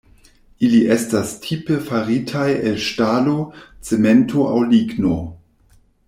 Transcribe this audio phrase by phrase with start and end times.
[0.67, 3.35] Ili estas tipe faritaj el ŝtalo,
[3.91, 5.17] cemento aŭ ligno.